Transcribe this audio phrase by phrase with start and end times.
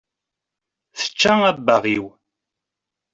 [0.97, 2.05] Tečča abbaɣ-iw